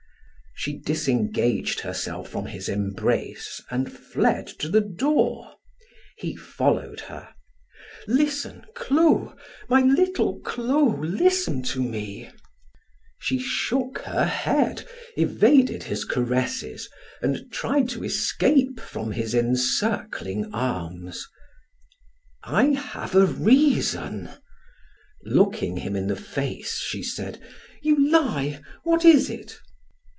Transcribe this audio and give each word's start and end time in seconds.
She 0.53 0.77
disengaged 0.77 1.79
herself 1.79 2.29
from 2.29 2.45
his 2.45 2.69
embrace 2.69 3.63
and 3.71 3.91
fled 3.91 4.45
to 4.59 4.69
the 4.69 4.81
door. 4.81 5.55
He 6.17 6.35
followed 6.35 6.99
her: 6.99 7.33
"Listen 8.07 8.67
Clo, 8.75 9.35
my 9.69 9.81
little 9.81 10.39
Clo, 10.41 10.83
listen 10.99 11.63
to 11.63 11.81
me" 11.81 12.29
She 13.27 13.39
shook 13.39 13.99
her 14.03 14.25
head, 14.25 14.85
evaded 15.17 15.81
his 15.81 16.05
caresses 16.05 16.89
and 17.23 17.51
tried 17.51 17.89
to 17.89 18.03
escape 18.03 18.79
from 18.79 19.11
his 19.13 19.33
encircling 19.33 20.53
arms. 20.53 21.27
"I 22.43 22.65
have 22.65 23.15
a 23.15 23.25
reason" 23.25 24.29
Looking 25.23 25.77
him 25.77 25.95
in 25.95 26.05
the 26.05 26.15
face, 26.15 26.77
she 26.77 27.01
said: 27.01 27.41
"You 27.81 28.11
lie! 28.11 28.61
What 28.83 29.03
is 29.03 29.27
it?" 29.27 29.57